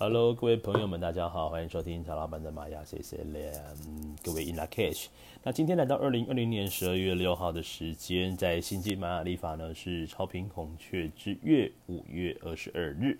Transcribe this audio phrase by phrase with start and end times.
[0.00, 3.34] Hello，各位朋友们，大家好，欢迎收听曹老板的玛雅 C C L。
[4.22, 5.06] 各位 In Lak'ech，
[5.42, 13.18] 那今天来到二零二零年十二月六号的时间，在新际玛雅历法呢是超频孔雀之月五月二十二日。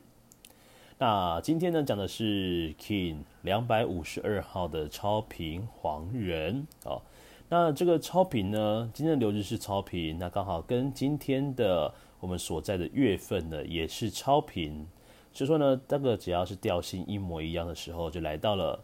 [0.98, 7.02] 那今天呢讲的是 King 两百五十二号的超频黄人哦。
[7.48, 14.86] 那这个超频呢，今天的流日是超频，那刚好跟今天的我们所在的月份呢也是超频。
[15.32, 18.82] 所以说呢，这个只要是调性一模一样的时候，就来到了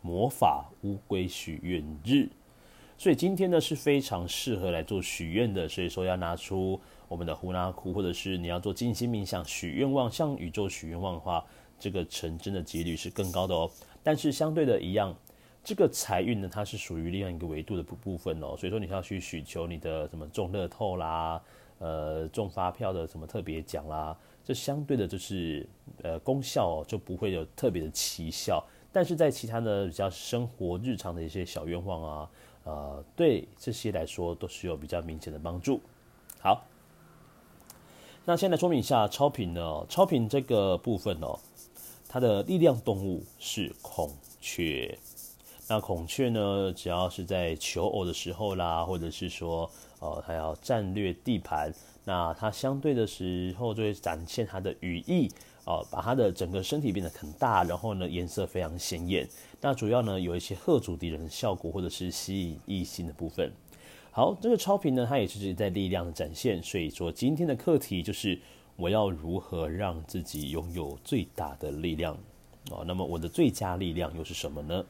[0.00, 2.28] 魔法乌龟许愿日。
[2.96, 5.68] 所以今天呢是非常适合来做许愿的。
[5.68, 6.78] 所以说要拿出
[7.08, 11.44] 我们的胡拉库，或者是你要做静心冥想许愿望，向宇宙许愿望的话，
[11.78, 13.70] 这个成真的几率是更高的哦。
[14.02, 15.16] 但是相对的一样，
[15.64, 18.54] 这个财运呢，它是属于另外一个维度的部部分哦。
[18.56, 21.40] 所以说你要去许求你的什么中乐透啦，
[21.80, 24.16] 呃，中发票的什么特别奖啦。
[24.44, 25.68] 这相对的，就是
[26.02, 32.30] 呃功效哦，就不会有特别的奇效，但是在其他的比较生活日常的一些小愿望啊，
[32.64, 35.80] 呃，对这些来说都是有比较明显的帮助。
[36.40, 36.64] 好，
[38.24, 41.38] 那先来说明一下超频呢，超频这个部分哦，
[42.08, 44.98] 它的力量动物是孔雀。
[45.68, 49.70] 那孔雀呢，只要是在求偶的时候啦，或者是说，
[50.00, 51.72] 呃，它要战略地盘。
[52.04, 55.30] 那它相对的时候就会展现它的羽翼，
[55.64, 59.28] 哦，把它的整个身体变得很大，然后呢颜色非常鲜艳。
[59.60, 63.52] 那主要呢有一些吓阻敌人的效果，或者是吸引异性的部分。
[64.10, 68.36] 好，这个超频呢它也是在力量的展现，所以说今天的课题就是
[68.76, 72.16] 我要如何让自己拥有最大的力量
[72.70, 72.82] 哦。
[72.86, 74.84] 那么我的最佳力量又是什么呢？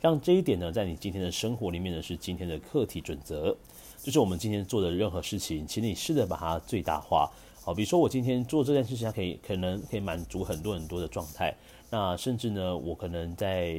[0.00, 3.56] 让这一点呢在你今天的生活里面呢是今天的课题准则。
[4.02, 7.30] 就是我们今天做的任何事情，请你试着把它最大化。
[7.62, 11.54] 好，比如说我今天做这件事情，它可以可能可以满足很多很多的状态。
[11.88, 13.76] 那甚至呢，我可能在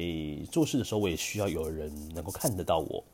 [0.50, 3.04] 做事的时候，我也需要有人能够看得到我。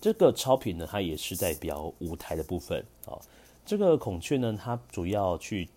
[0.00, 2.84] 这个超频呢，它也是代表舞台的部分。
[3.04, 3.14] 啊，
[3.64, 5.68] 这个孔雀呢，它主要去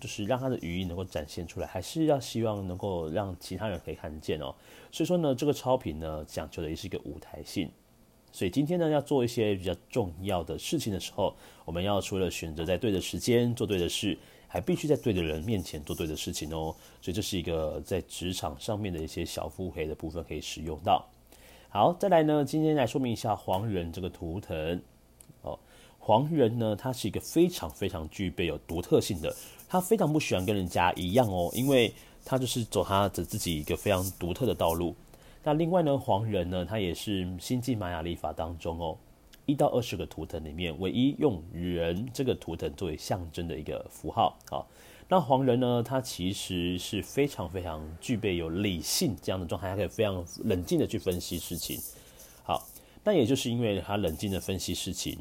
[0.00, 4.54] 就是让它的羽翼能够展现出来，还是要希望能够让其他人可以看见哦。
[4.90, 7.70] 所以说呢，这个超频呢，讲究的也是一个舞台性。
[8.32, 16.74] 所以今天呢，要做一些比较重要的事情的时候，我们要除了选择在对的时间做对的事，还必须在对的人面前做对的事情哦。
[17.02, 21.04] 所以这是一个在职场上面的一些小腹黑的部分可以使用到。
[21.68, 24.80] 好，再来呢，今天来说明一下黄人这个图腾
[25.42, 25.58] 哦。
[25.98, 29.34] 黄人呢，他是一个非常非常具备有独特性的，
[29.68, 31.92] 他非常不喜欢跟人家一样哦，因为
[32.24, 34.94] 他就是走他的自己一个非常独特的道路。
[35.42, 38.98] 那另外呢，黄人呢，他也是星际玛雅历法当中哦，
[39.46, 44.36] 一到二十个图腾里面唯一用人这个图腾作为象征的一个符号。
[44.50, 44.68] 好，
[45.08, 51.80] 那黄人呢，他其实是非常非常具备有理性这样的状态，他可以非常冷静的去分析事情。
[52.42, 52.62] 好，
[53.02, 55.18] 那也就是因为他冷静的分析事情，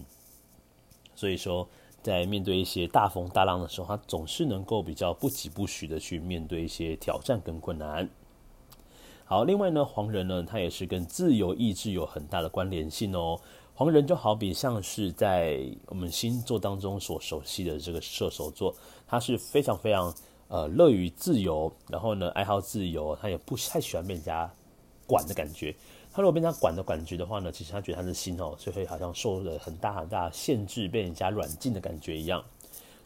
[1.16, 1.66] 所以说
[2.04, 8.10] 在面对一些大风大浪的时候，他总是能够比较不疾不徐的去面对一些挑战跟困难。
[9.30, 13.40] 好，另外呢，黄人呢，他也是跟自由意志有很大的关联性哦。
[13.76, 18.74] 黄人就好比像是在我们星座当中所熟悉的这个射手座，
[19.08, 20.12] 他是非常非常
[20.48, 24.52] 呃乐于自由，然后呢爱好自由，他也不太喜欢被人家
[25.06, 25.76] 管的感觉。
[26.12, 32.44] 他如果被人家管的感觉的话呢，其实他觉得他的心哦，就会好像受了很大很大限制，被人家软禁的感觉一样。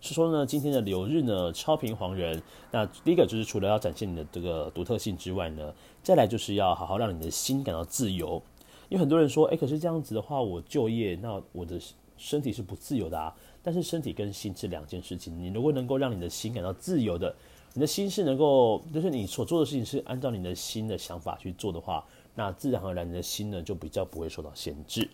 [0.06, 8.44] 是说呢，今天的流日呢，超频黄人，那第一个就是除了要展现你的这个独特性之外呢，再来就是要好好让你的心感到自由。
[8.90, 11.80] 因为很多人说，哎，可是这样子的话，我就业，那我的
[12.18, 13.34] 身体是不自由的啊。
[13.64, 17.34] 但是身体跟心是两件事情，你如果能够让你的心感到自由的，
[17.74, 25.10] 你的心是能够，就是你所做的事情是按照你的心的想法去做的话，那自然而然你的心呢就比较不会受到限制。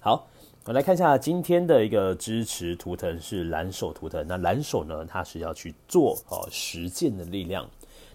[0.00, 0.28] 好。
[0.64, 4.24] 我来看一下今天的一个支持图腾是蓝手图腾。
[4.28, 7.68] 那蓝手呢，它是要去做哦实践的力量。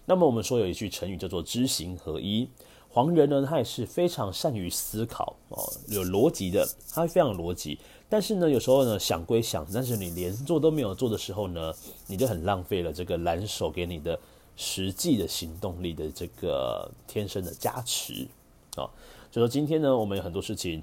[0.06, 2.48] 那么我们说有一句成语叫做知行合一。
[2.88, 7.78] 黄人呢，他也是非常善于思考哦，有逻辑的，他非常逻辑。
[8.08, 11.70] 但是呢，有时候呢想归想，但是你连做都没有做的时候呢，
[12.06, 14.18] 你就很浪费了这个蓝手给你的
[14.56, 18.26] 实际的行动力的这个天生的加持
[18.74, 18.88] 啊。
[19.30, 20.82] 就说今天呢，我们有很多事情。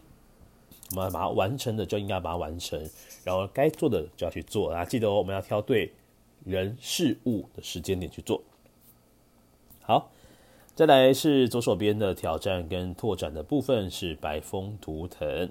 [0.92, 2.80] 我们要把它完成的就应该把它完成，
[3.24, 4.86] 然后该做的就要去做啊！
[4.86, 5.92] 记得哦，我们要挑对
[6.44, 8.42] 人事物的时间点去做。
[9.82, 10.12] 好，
[10.76, 15.50] 再来是左手边的挑战跟拓展的部分是白风图腾。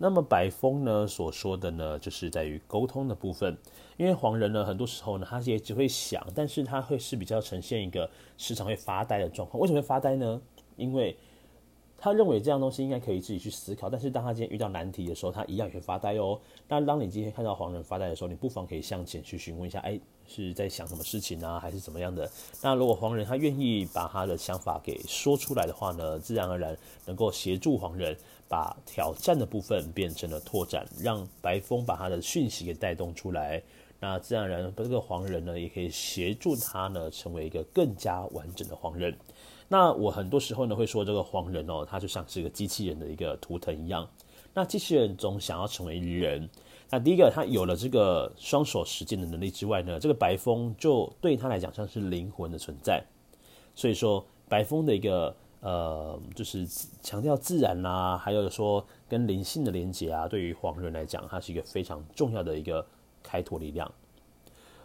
[0.00, 3.56] 那么白风呢所说的呢，就是在于沟通的部分。
[3.96, 9.60] 因为黄人呢，很多时候呢，他也只会想，但是他会是比较呈现一个时常会发呆的状况。
[9.60, 10.40] 为什么会发呆呢？
[10.76, 11.16] 因为
[12.00, 16.38] 他认为这样东西应该可以自己去思考，但是当他今天遇到难题的时候，他一样也会发呆哦。
[16.68, 22.30] 那当你今天看到黄人发呆的时候，你不妨可以向前去询问一下，哎，是在想什么事情啊，还是怎么样的？
[22.62, 28.16] 那如果黄人他愿意把他的想法给说出来的话呢，自然而然能够协助黄人
[28.48, 33.60] 把挑战的部分变成了拓展，让白风把他的讯息给带动出来。
[34.00, 39.12] 那自然而然，这个黄人呢，也可以协助他呢，成为一个更加完整的黄人。
[39.70, 44.08] 那我很多时候呢会说，这个黄人哦，他就像是一个机器人的一个图腾一样。
[44.54, 46.48] 那机器人总想要成为人，
[46.88, 53.04] 那第一个他有了这个双手实践的能力之外呢，这个白风就对他来讲像是灵魂的存在。
[53.74, 56.66] 所以说，白风的一个呃，就是
[57.02, 62.84] 强调自然啦、啊，还有说跟灵性的连接啊，对于黄人来讲，它是一个非常重要的一个
[63.22, 63.92] 开拓力量。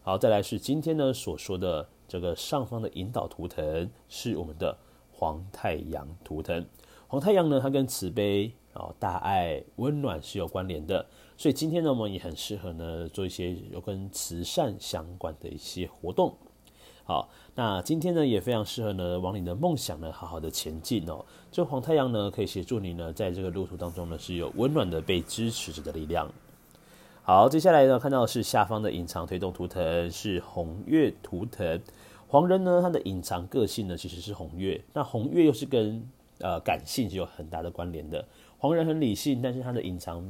[0.02, 1.88] 好，再来是今天呢所说的。
[2.08, 4.78] 这个上方的引导图腾是我们的
[5.12, 6.66] 黄太阳图腾。
[7.08, 11.06] 黄太阳呢，它跟慈悲啊、大爱、温暖是有关联的。
[11.38, 16.36] 所以今天呢，我们也很适合呢做一些有跟慈善相关的一些活动。
[17.06, 21.26] 好，那今天呢也非常适合呢往你的梦想呢好好的前进哦。
[21.52, 26.32] 这黄太阳呢可以协助你呢在这个路途当中呢是有温暖的被支持着的力量。
[27.26, 31.80] 好，接下来呢看到的是下方的隐藏推动图腾是红月图腾。
[32.28, 34.84] 黄人呢，他的隐藏个性呢，其实是红月。
[34.92, 36.06] 那红月又是跟
[36.40, 38.28] 呃感性是有很大的关联的。
[38.58, 40.22] 黄人很理性，但是他的隐藏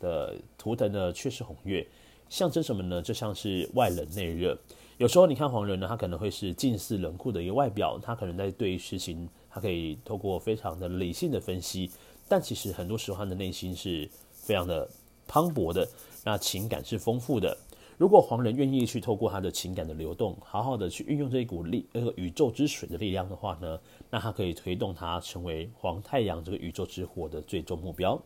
[0.00, 1.86] 的图腾呢，却是红月，
[2.30, 3.02] 象征什么呢？
[3.02, 4.58] 就像是外冷内热。
[4.96, 11.90] 有时候你看黄人呢，他可能会是近似冷酷的一个外表，他可能在对于事情，他可以透过非常的理性的分析，
[12.26, 14.88] 但其实很多时候他的内心是非常的
[15.26, 15.86] 磅礴的，
[16.24, 17.56] 那情感是丰富的。
[17.98, 23.78] 如果黄人愿意去透过他的情感的流动，好好的去运用这一股力，那个宇宙之水的力量的话呢，
[24.10, 28.20] 那他可以推动他成为黄太阳这个宇宙之火的最终目标。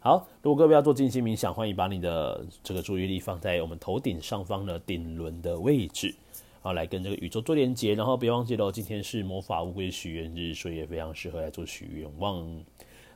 [0.00, 6.14] 好，如果各位要做静心冥想，欢迎把你的这个注意力放在我们头顶上方的顶轮的位置，
[6.62, 7.94] 好，来跟这个宇宙做连接。
[7.94, 12.46] 然后别忘记了，今天是魔法乌龟许愿日，所以也非常适合来做许愿望。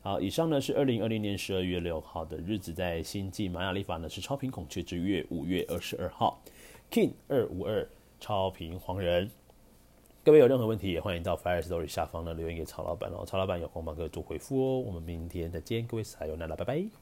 [0.05, 6.43] 好，以上呢是二零二零年十二月六号的日子，在星际玛雅历法呢是超频孔雀之月五月二十二号
[6.91, 7.89] ，King 二五二
[8.19, 9.31] 超频黄人。
[10.25, 14.81] 各位有任何问题，也欢迎到 Fire Story 下方呢留言给曹老板哦，曹老板有空帮各位做回复哦。
[14.81, 17.02] 我们明天再见，各位撒油那拉，拜拜。